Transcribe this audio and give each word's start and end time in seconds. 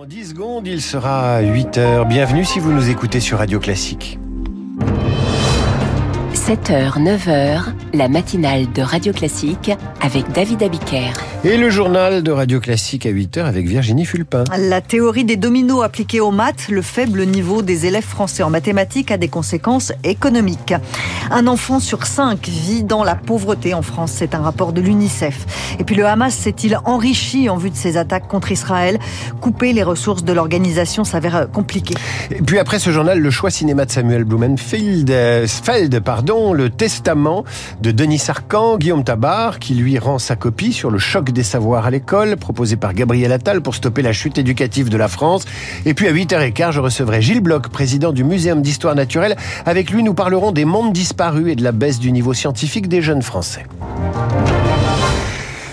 Dans 0.00 0.06
10 0.06 0.30
secondes, 0.30 0.66
il 0.66 0.80
sera 0.80 1.40
8 1.40 1.76
heures. 1.76 2.06
Bienvenue 2.06 2.42
si 2.46 2.58
vous 2.58 2.72
nous 2.72 2.88
écoutez 2.88 3.20
sur 3.20 3.36
Radio 3.36 3.60
Classique. 3.60 4.18
7h, 6.50 6.98
9h, 7.00 7.62
la 7.94 8.08
matinale 8.08 8.72
de 8.72 8.82
Radio 8.82 9.12
Classique 9.12 9.70
avec 10.00 10.32
David 10.32 10.64
Abiker. 10.64 11.12
Et 11.44 11.56
le 11.56 11.70
journal 11.70 12.24
de 12.24 12.32
Radio 12.32 12.58
Classique 12.58 13.06
à 13.06 13.10
8h 13.10 13.44
avec 13.44 13.68
Virginie 13.68 14.04
Fulpin. 14.04 14.42
La 14.58 14.80
théorie 14.80 15.24
des 15.24 15.36
dominos 15.36 15.84
appliquée 15.84 16.18
aux 16.18 16.32
maths, 16.32 16.68
le 16.68 16.82
faible 16.82 17.24
niveau 17.24 17.62
des 17.62 17.86
élèves 17.86 18.04
français 18.04 18.42
en 18.42 18.50
mathématiques 18.50 19.12
a 19.12 19.16
des 19.16 19.28
conséquences 19.28 19.92
économiques. 20.02 20.74
Un 21.30 21.46
enfant 21.46 21.78
sur 21.78 22.04
cinq 22.04 22.48
vit 22.48 22.82
dans 22.82 23.04
la 23.04 23.14
pauvreté 23.14 23.72
en 23.72 23.82
France, 23.82 24.10
c'est 24.12 24.34
un 24.34 24.40
rapport 24.40 24.72
de 24.72 24.80
l'UNICEF. 24.80 25.76
Et 25.78 25.84
puis 25.84 25.94
le 25.94 26.04
Hamas 26.04 26.34
s'est-il 26.34 26.76
enrichi 26.84 27.48
en 27.48 27.58
vue 27.58 27.70
de 27.70 27.76
ses 27.76 27.96
attaques 27.96 28.26
contre 28.26 28.50
Israël? 28.50 28.98
Couper 29.40 29.72
les 29.72 29.84
ressources 29.84 30.24
de 30.24 30.32
l'organisation 30.32 31.04
s'avère 31.04 31.48
compliqué. 31.52 31.94
Et 32.32 32.42
puis 32.42 32.58
après 32.58 32.80
ce 32.80 32.90
journal, 32.90 33.20
le 33.20 33.30
choix 33.30 33.50
cinéma 33.50 33.84
de 33.84 33.92
Samuel 33.92 34.24
Blumenfeld, 34.24 35.08
euh, 35.10 35.46
Feld, 35.46 36.00
pardon, 36.00 36.39
le 36.54 36.70
testament 36.70 37.44
de 37.80 37.90
Denis 37.90 38.18
Sarkhan, 38.18 38.78
Guillaume 38.78 39.04
Tabar, 39.04 39.58
qui 39.58 39.74
lui 39.74 39.98
rend 39.98 40.18
sa 40.18 40.36
copie 40.36 40.72
sur 40.72 40.90
le 40.90 40.98
choc 40.98 41.30
des 41.30 41.42
savoirs 41.42 41.86
à 41.86 41.90
l'école, 41.90 42.36
proposé 42.36 42.76
par 42.76 42.94
Gabriel 42.94 43.32
Attal 43.32 43.60
pour 43.60 43.74
stopper 43.74 44.02
la 44.02 44.12
chute 44.12 44.38
éducative 44.38 44.88
de 44.88 44.96
la 44.96 45.08
France. 45.08 45.44
Et 45.84 45.94
puis 45.94 46.08
à 46.08 46.12
8h15, 46.12 46.72
je 46.72 46.80
recevrai 46.80 47.20
Gilles 47.22 47.40
Bloch, 47.40 47.68
président 47.68 48.12
du 48.12 48.24
Muséum 48.24 48.62
d'histoire 48.62 48.94
naturelle. 48.94 49.36
Avec 49.66 49.90
lui, 49.90 50.02
nous 50.02 50.14
parlerons 50.14 50.52
des 50.52 50.64
mondes 50.64 50.92
disparus 50.92 51.52
et 51.52 51.56
de 51.56 51.62
la 51.62 51.72
baisse 51.72 51.98
du 51.98 52.10
niveau 52.12 52.34
scientifique 52.34 52.88
des 52.88 53.02
jeunes 53.02 53.22
Français. 53.22 53.64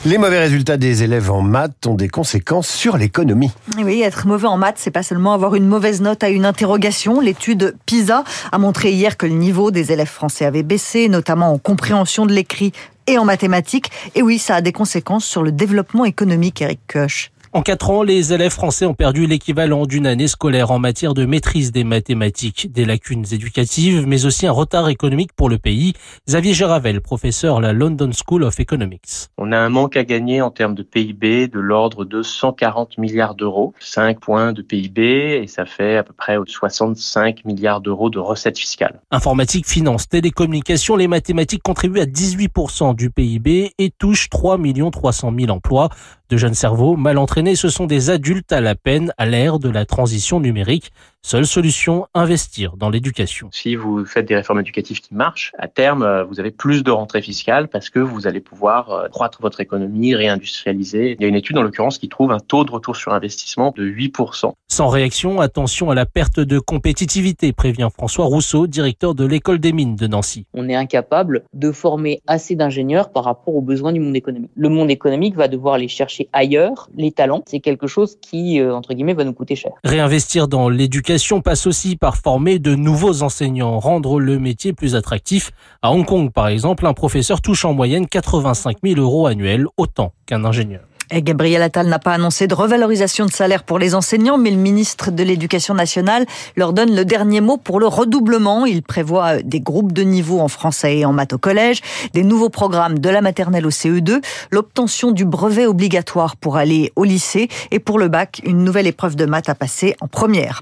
Les 0.08 0.18
mauvais 0.18 0.40
résultats 0.40 0.78
des 0.78 1.04
élèves 1.04 1.30
en 1.30 1.42
maths 1.42 1.86
ont 1.86 1.94
des 1.94 2.08
conséquences 2.08 2.70
sur 2.70 2.96
l'économie. 2.96 3.52
Oui, 3.78 4.02
être 4.04 4.26
mauvais 4.26 4.48
en 4.48 4.56
maths, 4.56 4.78
c'est 4.78 4.90
pas 4.90 5.04
seulement 5.04 5.34
avoir 5.34 5.54
une 5.54 5.68
mauvaise 5.68 6.00
note 6.00 6.24
à 6.24 6.30
une 6.30 6.46
interrogation. 6.46 7.20
L'étude 7.20 7.76
PISA 7.86 8.24
a 8.50 8.58
montré 8.58 8.94
hier 8.94 9.18
que 9.18 9.26
le 9.26 9.34
niveau 9.34 9.70
des 9.70 9.92
élèves 9.92 10.08
français 10.08 10.46
avait 10.46 10.64
baissé, 10.64 11.10
notamment 11.10 11.52
en 11.52 11.58
compréhension 11.58 12.26
de 12.26 12.32
l'écrit 12.32 12.72
et 13.06 13.18
en 13.18 13.26
mathématiques. 13.26 13.92
Et 14.16 14.22
oui, 14.22 14.40
ça 14.40 14.56
a 14.56 14.62
des 14.62 14.72
conséquences 14.72 15.26
sur 15.26 15.44
le 15.44 15.52
développement 15.52 16.06
économique, 16.06 16.62
Eric 16.62 16.80
Koch. 16.88 17.32
En 17.58 17.64
quatre 17.64 17.90
ans, 17.90 18.04
les 18.04 18.34
élèves 18.34 18.52
français 18.52 18.86
ont 18.86 18.94
perdu 18.94 19.26
l'équivalent 19.26 19.88
d'une 19.88 20.06
année 20.06 20.28
scolaire 20.28 20.70
en 20.70 20.78
matière 20.78 21.16
de 21.16 21.26
maîtrise 21.26 21.72
des 21.72 21.84
mathématiques, 21.84 22.72
des 22.72 22.86
lacunes 22.86 23.26
éducatives, 23.32 24.06
mais 24.06 24.28
aussi 24.28 24.46
un 24.46 24.52
retard 24.52 24.90
économique 24.90 25.34
pour 25.34 25.50
le 25.50 25.58
pays. 25.58 25.94
Xavier 26.28 26.54
Geravel, 26.54 27.02
professeur 27.02 27.58
à 27.58 27.62
la 27.62 27.74
London 27.74 28.12
School 28.14 28.44
of 28.44 28.60
Economics. 28.60 29.30
On 29.40 29.52
a 29.52 29.58
un 29.58 29.70
manque 29.70 29.98
à 29.98 30.04
gagner 30.04 30.40
en 30.40 30.52
termes 30.52 30.76
de 30.76 30.84
PIB 30.84 31.48
de 31.48 31.60
l'ordre 31.60 32.06
de 32.06 32.22
140 32.22 33.00
milliards 33.00 33.34
d'euros, 33.34 33.74
5 33.80 34.20
points 34.20 34.54
de 34.54 34.62
PIB, 34.62 35.42
et 35.42 35.48
ça 35.48 35.66
fait 35.66 35.98
à 35.98 36.04
peu 36.04 36.14
près 36.14 36.38
65 36.46 37.44
milliards 37.44 37.82
d'euros 37.82 38.12
de 38.12 38.20
recettes 38.20 38.60
fiscales. 38.60 39.02
Informatique, 39.10 39.66
finance, 39.66 40.08
télécommunications, 40.08 40.96
les 40.96 41.08
mathématiques 41.08 41.64
contribuent 41.64 42.02
à 42.02 42.06
18% 42.06 42.96
du 42.96 43.10
PIB 43.10 43.72
et 43.80 43.90
touchent 43.90 44.30
3 44.30 44.60
300 44.92 45.34
000 45.36 45.50
emplois. 45.50 45.90
De 46.30 46.36
jeunes 46.36 46.54
cerveaux 46.54 46.98
mal 46.98 47.18
entraînés, 47.18 47.47
ce 47.56 47.70
sont 47.70 47.86
des 47.86 48.10
adultes 48.10 48.52
à 48.52 48.62
la 48.62 48.76
peine 48.76 49.14
à 49.18 49.26
l'ère 49.26 49.60
de 49.60 49.70
la 49.70 49.86
transition 49.86 50.40
numérique. 50.40 50.92
Seule 51.30 51.46
solution, 51.46 52.08
investir 52.14 52.78
dans 52.78 52.90
l'éducation. 52.90 53.50
Si 53.52 53.76
vous 53.76 54.06
faites 54.06 54.26
des 54.26 54.36
réformes 54.38 54.62
éducatives 54.62 55.02
qui 55.02 55.14
marchent, 55.14 55.52
à 55.60 55.68
terme, 55.68 56.02
euh, 56.04 56.24
vous 56.24 56.40
avez 56.40 56.52
plus 56.52 56.86
de 56.86 56.92
rentrées 56.92 57.22
fiscales 57.22 57.68
parce 57.68 57.90
que 57.90 58.00
vous 58.00 58.28
allez 58.28 58.40
pouvoir 58.40 58.92
euh, 58.92 59.10
croître 59.10 59.42
votre 59.42 59.60
économie, 59.60 60.16
réindustrialiser. 60.16 61.18
Il 61.20 61.22
y 61.22 61.26
a 61.26 61.28
une 61.28 61.36
étude, 61.36 61.58
en 61.58 61.64
l'occurrence, 61.64 61.98
qui 61.98 62.08
trouve 62.08 62.32
un 62.32 62.40
taux 62.40 62.64
de 62.64 62.72
retour 62.72 62.96
sur 62.96 63.12
investissement 63.12 63.74
de 63.76 63.86
8%. 63.86 64.54
Sans 64.70 64.88
réaction, 64.88 65.42
attention 65.42 65.92
à 65.92 65.96
la 65.96 66.06
perte 66.06 66.40
de 66.40 66.60
compétitivité, 66.60 67.52
prévient 67.52 67.90
François 67.94 68.24
Rousseau, 68.24 68.66
directeur 68.66 69.14
de 69.14 69.26
l'école 69.26 69.60
des 69.60 69.74
mines 69.74 69.98
de 69.98 70.08
Nancy. 70.08 70.46
On 70.54 70.70
est 70.70 70.76
incapable 70.76 71.44
de 71.54 71.74
former 71.74 72.22
assez 72.28 72.56
d'ingénieurs 72.56 73.12
par 73.12 73.26
rapport 73.26 73.54
aux 73.54 73.62
besoins 73.62 73.92
du 73.92 74.00
monde 74.00 74.16
économique. 74.16 74.52
Le 74.56 74.70
monde 74.70 74.90
économique 74.90 75.36
va 75.36 75.50
devoir 75.50 75.74
aller 75.74 75.90
chercher 75.90 76.30
ailleurs 76.32 76.88
les 76.96 77.12
talents. 77.12 77.44
C'est 77.48 77.60
quelque 77.60 77.88
chose 77.88 78.18
qui, 78.22 78.62
euh, 78.62 78.74
entre 78.74 78.94
guillemets, 78.94 79.14
va 79.14 79.26
nous 79.26 79.34
coûter 79.34 79.58
cher. 79.58 79.74
Réinvestir 79.84 80.48
dans 80.48 80.70
l'éducation 80.70 81.17
passe 81.44 81.68
aussi 81.68 81.96
par 81.96 82.18
former 82.18 82.60
de 82.60 82.76
nouveaux 82.76 83.24
enseignants, 83.24 83.80
rendre 83.80 84.20
le 84.20 84.40
métier 84.40 84.74
plus 84.74 84.96
attractif. 84.96 85.52
À 85.82 85.92
Hong 85.92 86.06
Kong, 86.06 86.32
par 86.32 86.48
exemple, 86.48 86.86
un 86.86 86.94
professeur 86.94 87.42
touche 87.42 87.66
en 87.66 87.74
moyenne 87.74 88.08
85 88.08 88.78
000 88.84 89.00
euros 89.00 89.28
annuels, 89.28 89.68
autant 89.78 90.14
qu'un 90.26 90.46
ingénieur. 90.46 90.82
Et 91.10 91.22
Gabriel 91.22 91.62
Attal 91.62 91.88
n'a 91.88 92.00
pas 92.00 92.14
annoncé 92.14 92.48
de 92.48 92.54
revalorisation 92.54 93.26
de 93.26 93.32
salaire 93.32 93.64
pour 93.64 93.80
les 93.80 93.96
enseignants, 93.96 94.38
mais 94.38 94.52
le 94.52 94.58
ministre 94.58 95.10
de 95.10 95.24
l'Éducation 95.24 95.74
nationale 95.74 96.26
leur 96.58 96.74
donne 96.74 96.94
le 96.94 97.06
dernier 97.06 97.40
mot 97.40 97.56
pour 97.56 97.80
le 97.80 97.88
redoublement. 97.88 98.66
Il 98.66 98.84
prévoit 98.84 99.42
des 99.42 99.62
groupes 99.62 99.94
de 99.94 100.04
niveau 100.04 100.40
en 100.40 100.50
français 100.50 100.98
et 100.98 101.06
en 101.06 101.14
maths 101.14 101.32
au 101.32 101.38
collège, 101.38 101.82
des 102.14 102.24
nouveaux 102.24 102.50
programmes 102.50 103.00
de 103.00 103.10
la 103.10 103.22
maternelle 103.22 103.66
au 103.66 103.70
CE2, 103.70 104.22
l'obtention 104.52 105.12
du 105.12 105.24
brevet 105.24 105.66
obligatoire 105.66 106.36
pour 106.36 106.58
aller 106.58 106.92
au 106.98 107.06
lycée 107.06 107.48
et 107.72 107.80
pour 107.80 108.00
le 108.00 108.10
bac, 108.10 108.42
une 108.44 108.66
nouvelle 108.66 108.88
épreuve 108.88 109.16
de 109.16 109.26
maths 109.26 109.48
à 109.48 109.56
passer 109.56 109.96
en 110.02 110.08
première. 110.08 110.62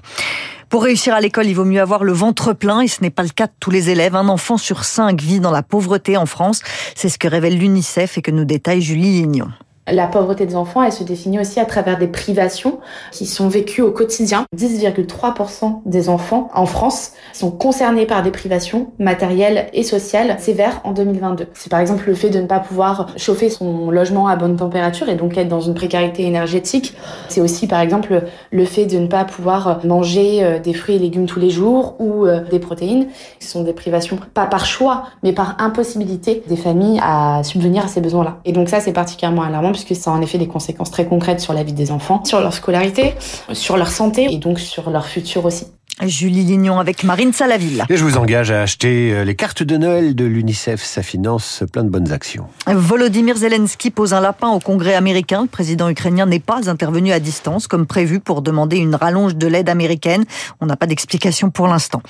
Pour 0.68 0.84
réussir 0.84 1.14
à 1.14 1.20
l'école, 1.20 1.46
il 1.46 1.54
vaut 1.54 1.64
mieux 1.64 1.80
avoir 1.80 2.04
le 2.04 2.12
ventre 2.12 2.52
plein 2.52 2.80
et 2.80 2.88
ce 2.88 3.00
n'est 3.02 3.10
pas 3.10 3.22
le 3.22 3.28
cas 3.30 3.46
de 3.46 3.52
tous 3.58 3.70
les 3.70 3.90
élèves. 3.90 4.14
Un 4.14 4.28
enfant 4.28 4.58
sur 4.58 4.84
cinq 4.84 5.20
vit 5.20 5.40
dans 5.40 5.52
la 5.52 5.62
pauvreté 5.62 6.16
en 6.16 6.26
France. 6.26 6.60
C'est 6.94 7.08
ce 7.08 7.18
que 7.18 7.28
révèle 7.28 7.58
l'UNICEF 7.58 8.18
et 8.18 8.22
que 8.22 8.32
nous 8.32 8.44
détaille 8.44 8.82
Julie 8.82 9.22
Lignon. 9.22 9.48
La 9.88 10.08
pauvreté 10.08 10.46
des 10.46 10.56
enfants, 10.56 10.82
elle 10.82 10.92
se 10.92 11.04
définit 11.04 11.38
aussi 11.38 11.60
à 11.60 11.64
travers 11.64 11.96
des 11.96 12.08
privations 12.08 12.80
qui 13.12 13.24
sont 13.24 13.46
vécues 13.46 13.82
au 13.82 13.92
quotidien. 13.92 14.44
10,3% 14.56 15.82
des 15.86 16.08
enfants 16.08 16.50
en 16.54 16.66
France 16.66 17.12
sont 17.32 17.52
concernés 17.52 18.04
par 18.04 18.24
des 18.24 18.32
privations 18.32 18.88
matérielles 18.98 19.68
et 19.72 19.84
sociales 19.84 20.40
sévères 20.40 20.80
en 20.82 20.92
2022. 20.92 21.46
C'est 21.54 21.70
par 21.70 21.78
exemple 21.78 22.02
le 22.08 22.16
fait 22.16 22.30
de 22.30 22.40
ne 22.40 22.48
pas 22.48 22.58
pouvoir 22.58 23.10
chauffer 23.16 23.48
son 23.48 23.92
logement 23.92 24.26
à 24.26 24.34
bonne 24.34 24.56
température 24.56 25.08
et 25.08 25.14
donc 25.14 25.38
être 25.38 25.46
dans 25.46 25.60
une 25.60 25.74
précarité 25.74 26.24
énergétique. 26.24 26.96
C'est 27.28 27.40
aussi 27.40 27.68
par 27.68 27.78
exemple 27.80 28.24
le 28.50 28.64
fait 28.64 28.86
de 28.86 28.98
ne 28.98 29.06
pas 29.06 29.24
pouvoir 29.24 29.86
manger 29.86 30.42
euh, 30.42 30.58
des 30.58 30.74
fruits 30.74 30.96
et 30.96 30.98
légumes 30.98 31.26
tous 31.26 31.38
les 31.38 31.50
jours 31.50 31.94
ou 32.00 32.26
euh, 32.26 32.40
des 32.50 32.58
protéines. 32.58 33.06
Ce 33.38 33.50
sont 33.50 33.62
des 33.62 33.72
privations 33.72 34.18
pas 34.34 34.46
par 34.46 34.66
choix 34.66 35.04
mais 35.22 35.32
par 35.32 35.54
impossibilité 35.60 36.42
des 36.48 36.56
familles 36.56 36.98
à 37.04 37.44
subvenir 37.44 37.84
à 37.84 37.88
ces 37.88 38.00
besoins-là. 38.00 38.38
Et 38.44 38.50
donc 38.50 38.68
ça 38.68 38.80
c'est 38.80 38.92
particulièrement 38.92 39.42
alarmant 39.42 39.75
puisque 39.84 40.00
ça 40.00 40.10
a 40.10 40.14
en 40.14 40.22
effet 40.22 40.38
des 40.38 40.48
conséquences 40.48 40.90
très 40.90 41.06
concrètes 41.06 41.40
sur 41.40 41.52
la 41.52 41.62
vie 41.62 41.72
des 41.72 41.90
enfants, 41.90 42.24
sur 42.24 42.40
leur 42.40 42.52
scolarité, 42.52 43.14
sur 43.52 43.76
leur 43.76 43.88
santé 43.88 44.26
et 44.30 44.38
donc 44.38 44.58
sur 44.58 44.90
leur 44.90 45.06
futur 45.06 45.44
aussi. 45.44 45.66
Julie 46.04 46.44
Lignon 46.44 46.78
avec 46.78 47.04
Marine 47.04 47.32
Salaville. 47.32 47.84
Et 47.88 47.96
je 47.96 48.04
vous 48.04 48.18
engage 48.18 48.50
à 48.50 48.60
acheter 48.60 49.12
euh, 49.12 49.24
les 49.24 49.34
cartes 49.34 49.62
de 49.62 49.76
Noël 49.78 50.14
de 50.14 50.24
l'UNICEF. 50.24 50.82
Ça 50.82 51.02
finance 51.02 51.64
plein 51.72 51.84
de 51.84 51.88
bonnes 51.88 52.12
actions. 52.12 52.46
Volodymyr 52.66 53.36
Zelensky 53.36 53.90
pose 53.90 54.12
un 54.12 54.20
lapin 54.20 54.48
au 54.48 54.60
Congrès 54.60 54.94
américain. 54.94 55.42
Le 55.42 55.48
président 55.48 55.88
ukrainien 55.88 56.26
n'est 56.26 56.38
pas 56.38 56.68
intervenu 56.68 57.12
à 57.12 57.20
distance 57.20 57.66
comme 57.66 57.86
prévu 57.86 58.20
pour 58.20 58.42
demander 58.42 58.76
une 58.76 58.94
rallonge 58.94 59.36
de 59.36 59.46
l'aide 59.46 59.70
américaine. 59.70 60.24
On 60.60 60.66
n'a 60.66 60.76
pas 60.76 60.86
d'explication 60.86 61.50
pour 61.50 61.66
l'instant. 61.66 62.02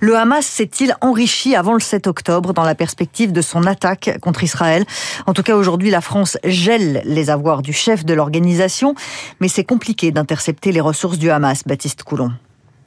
Le 0.00 0.16
Hamas 0.16 0.46
s'est-il 0.46 0.94
enrichi 1.00 1.56
avant 1.56 1.74
le 1.74 1.80
7 1.80 2.06
octobre 2.06 2.52
dans 2.54 2.64
la 2.64 2.76
perspective 2.76 3.32
de 3.32 3.42
son 3.42 3.66
attaque 3.66 4.18
contre 4.20 4.44
Israël? 4.44 4.84
En 5.26 5.32
tout 5.32 5.42
cas, 5.42 5.56
aujourd'hui, 5.56 5.90
la 5.90 6.00
France 6.00 6.38
gèle 6.44 7.02
les 7.04 7.28
avoirs 7.28 7.62
du 7.62 7.72
chef 7.72 8.04
de 8.04 8.14
l'organisation, 8.14 8.94
mais 9.40 9.48
c'est 9.48 9.64
compliqué 9.64 10.12
d'intercepter 10.12 10.70
les 10.70 10.80
ressources 10.80 11.18
du 11.18 11.30
Hamas, 11.30 11.64
Baptiste 11.66 12.04
Coulon. 12.04 12.30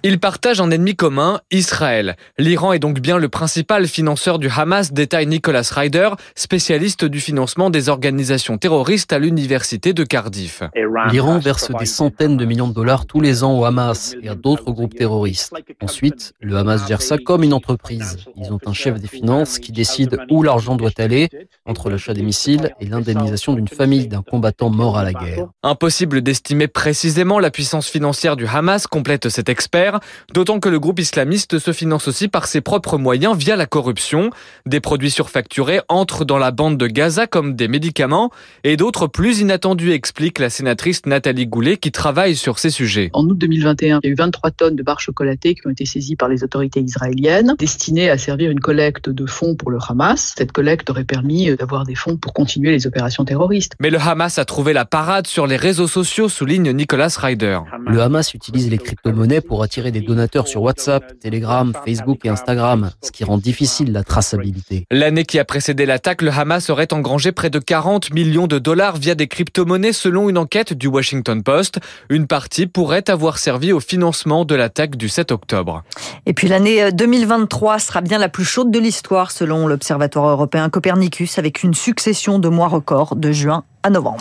Ils 0.07 0.19
partagent 0.19 0.61
un 0.61 0.69
ennemi 0.69 0.95
commun, 0.95 1.39
Israël. 1.49 2.15
L'Iran 2.37 2.73
est 2.73 2.79
donc 2.79 2.99
bien 2.99 3.17
le 3.17 3.27
principal 3.27 3.87
financeur 3.87 4.37
du 4.37 4.51
Hamas, 4.55 4.93
détaille 4.93 5.25
Nicolas 5.25 5.67
Ryder, 5.75 6.09
spécialiste 6.35 7.05
du 7.05 7.19
financement 7.19 7.71
des 7.71 7.89
organisations 7.89 8.59
terroristes 8.59 9.13
à 9.13 9.17
l'université 9.17 9.93
de 9.93 10.03
Cardiff. 10.03 10.61
L'Iran 11.09 11.39
verse 11.39 11.71
des 11.71 11.87
centaines 11.87 12.37
de 12.37 12.45
millions 12.45 12.67
de 12.67 12.73
dollars 12.75 13.07
tous 13.07 13.19
les 13.19 13.43
ans 13.43 13.57
au 13.57 13.65
Hamas 13.65 14.15
et 14.21 14.29
à 14.29 14.35
d'autres 14.35 14.71
groupes 14.71 14.93
terroristes. 14.93 15.51
Ensuite, 15.81 16.33
le 16.39 16.55
Hamas 16.55 16.87
gère 16.87 17.01
ça 17.01 17.17
comme 17.17 17.41
une 17.41 17.53
entreprise. 17.53 18.17
Ils 18.37 18.53
ont 18.53 18.59
un 18.67 18.73
chef 18.73 18.99
des 18.99 19.07
finances 19.07 19.57
qui 19.57 19.71
décide 19.71 20.19
où 20.29 20.43
l'argent 20.43 20.75
doit 20.75 20.91
aller 20.99 21.29
entre 21.65 21.89
l'achat 21.89 22.13
des 22.13 22.21
missiles 22.21 22.75
et 22.79 22.85
l'indemnisation 22.85 23.53
d'une 23.53 23.67
famille 23.67 24.07
d'un 24.07 24.21
combattant 24.21 24.69
mort 24.69 24.99
à 24.99 25.03
la 25.03 25.13
guerre. 25.13 25.47
Impossible 25.63 26.21
d'estimer 26.21 26.67
précisément 26.67 27.39
la 27.39 27.49
puissance 27.49 27.87
financière 27.87 28.35
du 28.35 28.45
Hamas, 28.45 28.85
complète 28.85 29.29
cet 29.29 29.49
expert. 29.49 29.94
Guerre, 29.99 30.09
d'autant 30.33 30.59
que 30.59 30.69
le 30.69 30.79
groupe 30.79 30.99
islamiste 30.99 31.59
se 31.59 31.73
finance 31.73 32.07
aussi 32.07 32.27
par 32.27 32.47
ses 32.47 32.61
propres 32.61 32.97
moyens 32.97 33.37
via 33.37 33.55
la 33.55 33.65
corruption. 33.65 34.29
Des 34.65 34.79
produits 34.79 35.11
surfacturés 35.11 35.81
entrent 35.89 36.25
dans 36.25 36.37
la 36.37 36.51
bande 36.51 36.77
de 36.77 36.87
Gaza 36.87 37.27
comme 37.27 37.55
des 37.55 37.67
médicaments 37.67 38.31
et 38.63 38.77
d'autres 38.77 39.07
plus 39.07 39.39
inattendus, 39.39 39.91
explique 39.91 40.39
la 40.39 40.49
sénatrice 40.49 41.05
Nathalie 41.05 41.47
Goulet 41.47 41.77
qui 41.77 41.91
travaille 41.91 42.35
sur 42.35 42.59
ces 42.59 42.69
sujets. 42.69 43.09
En 43.13 43.25
août 43.25 43.37
2021, 43.37 43.99
il 44.03 44.07
y 44.07 44.09
a 44.09 44.11
eu 44.11 44.15
23 44.15 44.51
tonnes 44.51 44.75
de 44.75 44.83
barres 44.83 44.99
chocolatées 44.99 45.55
qui 45.55 45.67
ont 45.67 45.71
été 45.71 45.85
saisies 45.85 46.15
par 46.15 46.29
les 46.29 46.43
autorités 46.43 46.81
israéliennes, 46.81 47.55
destinées 47.57 48.09
à 48.09 48.17
servir 48.17 48.51
une 48.51 48.59
collecte 48.59 49.09
de 49.09 49.25
fonds 49.25 49.55
pour 49.55 49.71
le 49.71 49.77
Hamas. 49.87 50.33
Cette 50.37 50.51
collecte 50.51 50.89
aurait 50.89 51.03
permis 51.03 51.55
d'avoir 51.55 51.85
des 51.85 51.95
fonds 51.95 52.17
pour 52.17 52.33
continuer 52.33 52.71
les 52.71 52.87
opérations 52.87 53.25
terroristes. 53.25 53.73
Mais 53.79 53.89
le 53.89 53.99
Hamas 53.99 54.37
a 54.39 54.45
trouvé 54.45 54.73
la 54.73 54.85
parade 54.85 55.27
sur 55.27 55.47
les 55.47 55.57
réseaux 55.57 55.87
sociaux, 55.87 56.29
souligne 56.29 56.71
Nicolas 56.71 57.15
Ryder. 57.17 57.59
Le 57.87 58.01
Hamas 58.01 58.33
utilise 58.33 58.69
les 58.69 58.77
crypto-monnaies 58.77 59.41
pour 59.41 59.63
attirer 59.63 59.84
des 59.91 60.01
donateurs 60.01 60.47
sur 60.47 60.61
WhatsApp, 60.61 61.19
Telegram, 61.19 61.73
Facebook 61.85 62.25
et 62.25 62.29
Instagram, 62.29 62.91
ce 63.01 63.11
qui 63.11 63.23
rend 63.23 63.37
difficile 63.37 63.91
la 63.91 64.03
traçabilité. 64.03 64.85
L'année 64.91 65.23
qui 65.25 65.39
a 65.39 65.45
précédé 65.45 65.85
l'attaque, 65.85 66.21
le 66.21 66.31
Hamas 66.31 66.69
aurait 66.69 66.93
engrangé 66.93 67.31
près 67.31 67.49
de 67.49 67.59
40 67.59 68.13
millions 68.13 68.47
de 68.47 68.59
dollars 68.59 68.97
via 68.97 69.15
des 69.15 69.27
crypto-monnaies 69.27 69.93
selon 69.93 70.29
une 70.29 70.37
enquête 70.37 70.73
du 70.73 70.87
Washington 70.87 71.43
Post. 71.43 71.79
Une 72.09 72.27
partie 72.27 72.67
pourrait 72.67 73.09
avoir 73.09 73.37
servi 73.37 73.73
au 73.73 73.79
financement 73.79 74.45
de 74.45 74.55
l'attaque 74.55 74.95
du 74.95 75.09
7 75.09 75.31
octobre. 75.31 75.83
Et 76.25 76.33
puis 76.33 76.47
l'année 76.47 76.91
2023 76.91 77.79
sera 77.79 78.01
bien 78.01 78.17
la 78.17 78.29
plus 78.29 78.45
chaude 78.45 78.71
de 78.71 78.79
l'histoire 78.79 79.31
selon 79.31 79.67
l'Observatoire 79.67 80.27
européen 80.29 80.69
Copernicus 80.69 81.37
avec 81.37 81.63
une 81.63 81.73
succession 81.73 82.39
de 82.39 82.49
mois 82.49 82.67
records 82.67 83.15
de 83.15 83.31
juin 83.31 83.63
à 83.85 83.91
novembre. 83.91 84.17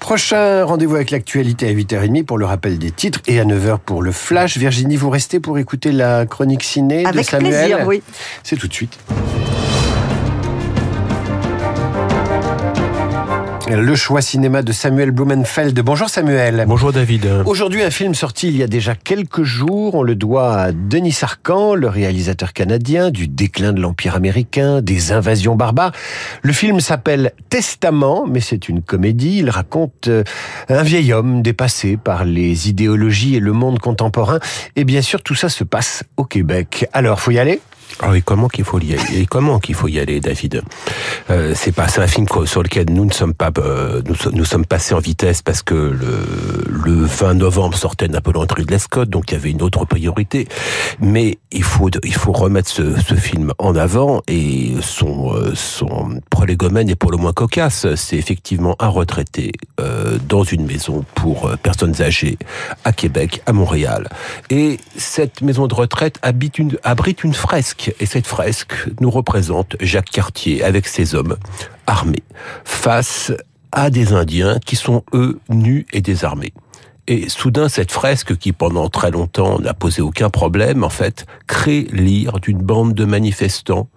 Prochain 0.00 0.64
rendez-vous 0.64 0.96
avec 0.96 1.12
l'actualité 1.12 1.68
à 1.68 1.72
8h30 1.72 2.24
pour 2.24 2.38
le 2.38 2.44
rappel 2.44 2.76
des 2.76 2.90
titres 2.90 3.20
et 3.28 3.38
à 3.38 3.44
9h 3.44 3.78
pour 3.78 4.02
le 4.02 4.10
flash. 4.10 4.58
Virginie, 4.58 4.96
vous 4.96 5.10
restez 5.10 5.38
pour 5.38 5.58
écouter 5.58 5.92
la 5.92 6.26
chronique 6.26 6.64
ciné 6.64 7.06
avec 7.06 7.24
de 7.24 7.30
Samuel 7.30 7.68
plaisir, 7.68 7.86
oui. 7.86 8.02
C'est 8.42 8.56
tout 8.56 8.66
de 8.66 8.74
suite. 8.74 8.98
Le 13.68 13.96
choix 13.96 14.20
cinéma 14.20 14.62
de 14.62 14.70
Samuel 14.70 15.10
Blumenfeld. 15.10 15.78
Bonjour 15.80 16.08
Samuel. 16.08 16.64
Bonjour 16.68 16.92
David. 16.92 17.28
Aujourd'hui, 17.46 17.82
un 17.82 17.90
film 17.90 18.14
sorti 18.14 18.46
il 18.46 18.56
y 18.56 18.62
a 18.62 18.68
déjà 18.68 18.94
quelques 18.94 19.42
jours. 19.42 19.96
On 19.96 20.04
le 20.04 20.14
doit 20.14 20.54
à 20.54 20.72
Denis 20.72 21.18
Arcand, 21.22 21.74
le 21.74 21.88
réalisateur 21.88 22.52
canadien, 22.52 23.10
du 23.10 23.26
déclin 23.26 23.72
de 23.72 23.80
l'Empire 23.80 24.14
américain, 24.14 24.82
des 24.82 25.10
invasions 25.10 25.56
barbares. 25.56 25.90
Le 26.42 26.52
film 26.52 26.78
s'appelle 26.78 27.32
Testament, 27.50 28.24
mais 28.28 28.40
c'est 28.40 28.68
une 28.68 28.82
comédie. 28.82 29.38
Il 29.38 29.50
raconte 29.50 30.06
euh, 30.06 30.22
un 30.68 30.84
vieil 30.84 31.12
homme 31.12 31.42
dépassé 31.42 31.96
par 31.96 32.24
les 32.24 32.68
idéologies 32.68 33.34
et 33.34 33.40
le 33.40 33.52
monde 33.52 33.80
contemporain. 33.80 34.38
Et 34.76 34.84
bien 34.84 35.02
sûr, 35.02 35.22
tout 35.22 35.34
ça 35.34 35.48
se 35.48 35.64
passe 35.64 36.04
au 36.16 36.24
Québec. 36.24 36.88
Alors, 36.92 37.20
faut 37.20 37.32
y 37.32 37.38
aller? 37.40 37.60
Ah 38.00 38.10
oui, 38.10 38.22
comment 38.22 38.48
qu'il 38.48 38.64
faut 38.64 38.78
y 38.78 38.92
aller 38.92 39.20
Et 39.20 39.26
comment 39.26 39.58
qu'il 39.58 39.74
faut 39.74 39.88
y 39.88 39.98
aller, 39.98 40.20
David? 40.20 40.62
Euh, 41.30 41.54
C'est 41.54 41.72
pas, 41.72 41.88
c'est 41.88 42.02
un 42.02 42.06
film 42.06 42.26
sur 42.44 42.62
lequel 42.62 42.86
nous 42.90 43.04
ne 43.04 43.12
sommes 43.12 43.34
pas, 43.34 43.50
euh, 43.58 44.02
nous, 44.06 44.16
nous, 44.32 44.44
sommes 44.44 44.66
passés 44.66 44.94
en 44.94 44.98
vitesse 44.98 45.40
parce 45.42 45.62
que 45.62 45.74
le, 45.74 46.24
le 46.68 47.04
20 47.04 47.34
novembre 47.34 47.76
sortait 47.76 48.08
Napoléon 48.08 48.46
Ridley 48.54 48.78
Scott, 48.78 49.08
donc 49.08 49.30
il 49.30 49.34
y 49.34 49.36
avait 49.36 49.50
une 49.50 49.62
autre 49.62 49.84
priorité. 49.86 50.46
Mais 51.00 51.38
il 51.52 51.62
faut, 51.62 51.90
il 52.04 52.14
faut 52.14 52.32
remettre 52.32 52.68
ce, 52.68 53.00
ce 53.00 53.14
film 53.14 53.52
en 53.58 53.74
avant 53.76 54.22
et 54.28 54.74
son, 54.82 55.32
euh, 55.34 55.54
son 55.54 56.20
prolégomène 56.30 56.88
est 56.90 56.96
pour 56.96 57.10
le 57.10 57.16
moins 57.16 57.32
cocasse. 57.32 57.94
C'est 57.94 58.16
effectivement 58.16 58.76
un 58.78 58.88
retraité 58.88 59.52
euh, 59.80 60.18
dans 60.28 60.44
une 60.44 60.66
maison 60.66 61.04
pour 61.14 61.46
euh, 61.46 61.56
personnes 61.56 62.00
âgées 62.02 62.38
à 62.84 62.92
Québec, 62.92 63.42
à 63.46 63.52
Montréal. 63.52 64.08
Et 64.50 64.78
cette 64.96 65.40
maison 65.40 65.66
de 65.66 65.74
retraite 65.74 66.18
habite 66.22 66.58
une, 66.58 66.76
abrite 66.82 67.24
une 67.24 67.34
fresque 67.34 67.85
et 68.00 68.06
cette 68.06 68.26
fresque 68.26 68.74
nous 69.00 69.10
représente 69.10 69.76
Jacques 69.80 70.10
Cartier 70.10 70.62
avec 70.62 70.86
ses 70.86 71.14
hommes 71.14 71.36
armés 71.86 72.22
face 72.64 73.32
à 73.72 73.90
des 73.90 74.12
Indiens 74.12 74.58
qui 74.64 74.76
sont 74.76 75.04
eux 75.12 75.38
nus 75.48 75.86
et 75.92 76.00
désarmés. 76.00 76.52
Et 77.08 77.28
soudain, 77.28 77.68
cette 77.68 77.92
fresque, 77.92 78.36
qui 78.36 78.52
pendant 78.52 78.88
très 78.88 79.12
longtemps 79.12 79.60
n'a 79.60 79.74
posé 79.74 80.02
aucun 80.02 80.28
problème, 80.28 80.82
en 80.82 80.88
fait, 80.88 81.26
crée 81.46 81.86
l'ire 81.92 82.40
d'une 82.40 82.58
bande 82.58 82.94
de 82.94 83.04
manifestants 83.04 83.88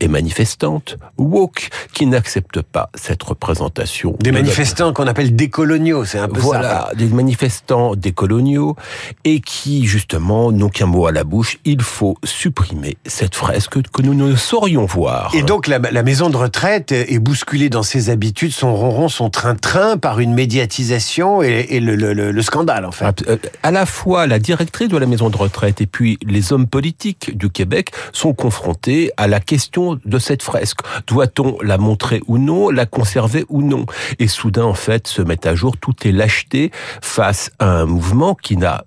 et 0.00 0.08
manifestantes 0.08 0.96
woke 1.16 1.70
qui 1.92 2.06
n'acceptent 2.06 2.62
pas 2.62 2.90
cette 2.94 3.22
représentation. 3.22 4.16
Des 4.20 4.32
manifestants 4.32 4.92
qu'on 4.92 5.06
appelle 5.06 5.34
décoloniaux, 5.34 6.04
c'est 6.04 6.18
un 6.18 6.28
peu 6.28 6.40
voilà, 6.40 6.62
ça. 6.62 6.68
Voilà, 6.68 6.94
des 6.94 7.06
manifestants 7.14 7.94
décoloniaux 7.96 8.76
et 9.24 9.40
qui 9.40 9.86
justement 9.86 10.52
n'ont 10.52 10.68
qu'un 10.68 10.86
mot 10.86 11.06
à 11.06 11.12
la 11.12 11.24
bouche. 11.24 11.58
Il 11.64 11.82
faut 11.82 12.16
supprimer 12.24 12.96
cette 13.06 13.34
fresque 13.34 13.80
que 13.90 14.02
nous 14.02 14.14
ne 14.14 14.36
saurions 14.36 14.86
voir. 14.86 15.32
Et 15.34 15.42
donc 15.42 15.66
la, 15.66 15.78
la 15.78 16.02
maison 16.02 16.30
de 16.30 16.36
retraite 16.36 16.92
est 16.92 17.18
bousculée 17.18 17.68
dans 17.68 17.82
ses 17.82 18.10
habitudes, 18.10 18.52
son 18.52 18.74
ronron, 18.74 19.08
son 19.08 19.30
train-train 19.30 19.96
par 19.96 20.20
une 20.20 20.34
médiatisation 20.34 21.42
et, 21.42 21.66
et 21.70 21.80
le, 21.80 21.96
le, 21.96 22.12
le, 22.12 22.42
scandale 22.42 22.84
en 22.84 22.92
fait. 22.92 23.24
Euh, 23.28 23.36
à 23.62 23.70
la 23.70 23.86
fois 23.86 24.26
la 24.26 24.38
directrice 24.38 24.88
de 24.88 24.96
la 24.96 25.06
maison 25.06 25.30
de 25.30 25.36
retraite 25.36 25.80
et 25.80 25.86
puis 25.86 26.18
les 26.22 26.52
hommes 26.52 26.66
politiques 26.66 27.36
du 27.36 27.50
Québec 27.50 27.90
sont 28.12 28.32
confrontés 28.32 29.10
à 29.16 29.26
la 29.26 29.40
question 29.40 29.87
de 29.94 30.18
cette 30.18 30.42
fresque. 30.42 30.80
Doit-on 31.06 31.58
la 31.62 31.78
montrer 31.78 32.20
ou 32.26 32.38
non, 32.38 32.70
la 32.70 32.86
conserver 32.86 33.44
ou 33.48 33.62
non? 33.62 33.86
Et 34.18 34.28
soudain, 34.28 34.64
en 34.64 34.74
fait, 34.74 35.06
se 35.06 35.22
met 35.22 35.46
à 35.46 35.54
jour 35.54 35.76
toutes 35.76 36.04
les 36.04 36.12
lâchetés 36.12 36.70
face 37.00 37.50
à 37.58 37.66
un 37.66 37.86
mouvement 37.86 38.34
qui 38.34 38.56
n'a 38.56 38.84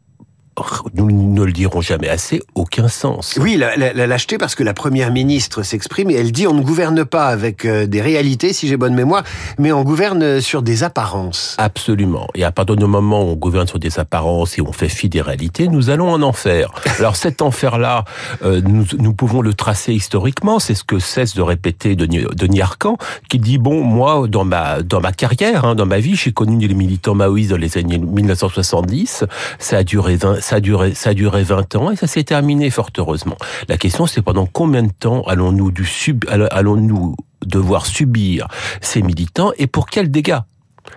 nous 0.93 1.11
ne 1.11 1.43
le 1.43 1.51
dirons 1.51 1.81
jamais 1.81 2.09
assez, 2.09 2.41
aucun 2.55 2.87
sens. 2.87 3.37
Oui, 3.39 3.55
la, 3.55 3.75
la, 3.77 3.93
la 3.93 4.07
lâcheté 4.07 4.37
parce 4.37 4.55
que 4.55 4.63
la 4.63 4.73
première 4.73 5.11
ministre 5.11 5.63
s'exprime 5.63 6.09
et 6.09 6.15
elle 6.15 6.31
dit 6.31 6.47
on 6.47 6.53
ne 6.53 6.61
gouverne 6.61 7.05
pas 7.05 7.27
avec 7.27 7.65
euh, 7.65 7.87
des 7.87 8.01
réalités, 8.01 8.53
si 8.53 8.67
j'ai 8.67 8.77
bonne 8.77 8.93
mémoire, 8.93 9.23
mais 9.57 9.71
on 9.71 9.83
gouverne 9.83 10.41
sur 10.41 10.61
des 10.61 10.83
apparences. 10.83 11.55
Absolument. 11.57 12.27
Et 12.35 12.43
à 12.43 12.51
partir 12.51 12.75
du 12.75 12.85
moment 12.85 13.23
où 13.23 13.29
on 13.29 13.35
gouverne 13.35 13.67
sur 13.67 13.79
des 13.79 13.99
apparences 13.99 14.57
et 14.57 14.61
on 14.61 14.73
fait 14.73 14.89
fi 14.89 15.09
des 15.09 15.21
réalités, 15.21 15.67
nous 15.67 15.89
allons 15.89 16.11
en 16.11 16.21
enfer. 16.21 16.71
Alors 16.99 17.15
cet 17.15 17.41
enfer-là, 17.41 18.03
euh, 18.43 18.61
nous, 18.61 18.85
nous, 18.99 19.13
pouvons 19.13 19.41
le 19.41 19.53
tracer 19.53 19.93
historiquement. 19.93 20.59
C'est 20.59 20.75
ce 20.75 20.83
que 20.83 20.99
cesse 20.99 21.33
de 21.33 21.41
répéter 21.41 21.95
Denis, 21.95 22.25
Denis 22.33 22.61
Arcan, 22.61 22.97
qui 23.29 23.39
dit 23.39 23.57
bon, 23.57 23.83
moi, 23.83 24.27
dans 24.27 24.43
ma 24.43 24.81
dans 24.81 24.99
ma 24.99 25.13
carrière, 25.13 25.65
hein, 25.65 25.75
dans 25.75 25.85
ma 25.85 25.99
vie, 25.99 26.15
j'ai 26.15 26.31
connu 26.31 26.67
les 26.67 26.73
militants 26.73 27.15
maoïstes 27.15 27.51
dans 27.51 27.57
les 27.57 27.77
années 27.77 27.97
1970. 27.97 29.25
Ça 29.59 29.77
a 29.77 29.83
duré 29.83 30.15
20, 30.15 30.40
ça 30.41 30.57
a 30.57 30.59
duré, 30.59 30.93
ça 30.93 31.11
a 31.11 31.13
duré 31.13 31.43
20 31.43 31.75
ans 31.75 31.91
et 31.91 31.95
ça 31.95 32.07
s'est 32.07 32.23
terminé 32.23 32.69
fort 32.69 32.89
heureusement. 32.97 33.37
La 33.69 33.77
question, 33.77 34.07
c'est 34.07 34.21
pendant 34.21 34.45
combien 34.45 34.83
de 34.83 34.91
temps 34.91 35.23
allons-nous 35.23 35.71
du 35.71 35.85
sub, 35.85 36.25
allons-nous 36.29 37.15
devoir 37.45 37.85
subir 37.85 38.47
ces 38.81 39.01
militants 39.01 39.51
et 39.57 39.67
pour 39.67 39.87
quels 39.87 40.11
dégâts? 40.11 40.39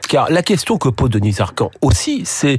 Car 0.09 0.31
la 0.31 0.43
question 0.43 0.79
que 0.79 0.89
pose 0.89 1.11
Denis 1.11 1.37
Arcan 1.39 1.71
aussi, 1.83 2.23
c'est 2.25 2.59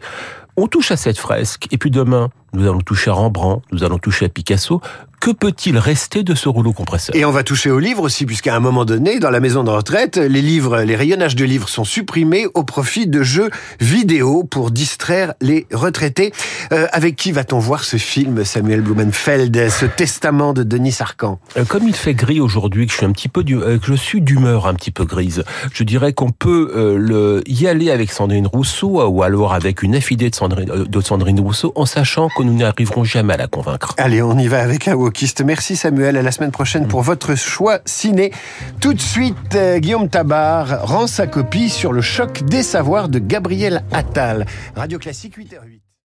on 0.58 0.68
touche 0.68 0.92
à 0.92 0.98
cette 0.98 1.18
fresque 1.18 1.68
et 1.72 1.78
puis 1.78 1.92
demain, 1.92 2.30
nous 2.54 2.64
allons 2.68 2.82
toucher 2.82 3.12
à 3.12 3.14
Rembrandt, 3.14 3.62
nous 3.72 3.84
allons 3.84 3.98
toucher 3.98 4.26
à 4.26 4.30
Picasso. 4.30 4.82
Que 5.20 5.32
peut-il 5.32 5.78
rester 5.78 6.24
de 6.24 6.36
ce 6.36 6.50
rouleau 6.50 6.72
compresseur? 6.72 7.16
Et 7.16 7.26
on 7.26 7.32
va 7.32 7.44
toucher 7.44 7.72
aux 7.72 7.80
livres 7.80 8.04
aussi, 8.04 8.26
puisqu'à 8.26 8.56
un 8.56 8.60
moment 8.60 8.86
donné, 8.86 9.20
dans 9.20 9.32
la 9.32 9.40
maison 9.40 9.64
de 9.64 9.72
retraite, 9.72 10.18
les 10.18 10.42
livres, 10.42 10.82
les 10.82 10.96
rayonnages 10.96 11.36
de 11.36 11.46
livres 11.46 11.68
sont 11.68 11.84
supprimés 11.84 12.46
au 12.54 12.64
profit 12.64 13.08
de 13.08 13.24
jeux 13.24 13.50
vidéo 13.80 14.44
pour 14.44 14.70
distraire 14.70 15.34
les 15.42 15.66
retraités. 15.74 16.32
Euh, 16.72 16.88
avec 16.92 17.16
qui 17.16 17.32
va-t-on 17.32 17.58
voir 17.58 17.84
ce 17.84 17.98
film, 17.98 18.44
Samuel 18.46 18.82
Blumenfeld, 18.82 19.70
ce 19.70 19.86
testament 19.86 20.54
de 20.54 20.62
Denis 20.62 20.98
Arcan 21.00 21.40
euh, 21.58 21.66
Comme 21.66 21.88
il 21.88 21.96
fait 21.96 22.14
gris 22.14 22.40
aujourd'hui, 22.40 22.86
que 22.86 22.92
je 22.92 22.98
suis 22.98 23.06
un 23.06 23.12
petit 23.12 23.30
peu, 23.30 23.44
du, 23.44 23.56
euh, 23.56 23.80
que 23.80 23.88
je 23.88 23.96
suis 23.96 24.22
d'humeur 24.22 24.68
un 24.68 24.76
petit 24.76 24.92
peu 24.92 25.06
grise, 25.06 25.44
je 25.74 25.84
dirais 25.84 26.14
qu'on 26.14 26.32
peut 26.32 26.72
euh, 26.76 26.98
le, 26.98 27.42
y 27.48 27.66
aller 27.68 27.90
avec 27.90 28.12
Sandrine 28.12 28.46
Rousseau 28.46 29.02
ou 29.08 29.24
alors 29.24 29.54
avec 29.54 29.82
une 29.82 29.96
affidée 29.96 30.30
de 30.30 30.36
Sandrine, 30.36 30.70
de 30.70 31.02
Sandrine 31.02 31.40
Rousseau, 31.40 31.72
en 31.76 31.88
sachant 31.88 32.30
que 32.30 32.44
nous 32.46 32.56
n'arriverons 32.56 33.04
jamais 33.04 33.34
à 33.34 33.38
la 33.38 33.48
convaincre. 33.48 33.94
Allez, 33.98 34.22
on 34.22 34.38
y 34.38 34.48
va 34.48 34.62
avec 34.62 34.88
un 34.88 34.96
wokiste. 34.96 35.44
Merci 35.44 35.76
Samuel. 35.76 36.18
À 36.18 36.22
la 36.22 36.32
semaine 36.32 36.52
prochaine 36.52 36.88
pour 36.88 37.02
votre 37.02 37.36
choix 37.36 37.80
ciné. 37.86 38.32
Tout 38.80 38.94
de 38.94 39.02
suite, 39.02 39.56
euh, 39.56 39.80
Guillaume 39.80 40.10
Tabar 40.10 40.86
rend 40.86 41.08
sa 41.08 41.28
copie 41.28 41.70
sur 41.70 41.92
le 41.92 42.02
choc 42.02 42.44
des 42.44 42.64
savoirs 42.64 43.10
de 43.10 43.20
Gabriel 43.20 43.84
Attal. 43.92 44.46
Radio 44.76 45.00
Classique 45.00 45.38
8h08. 45.38 45.85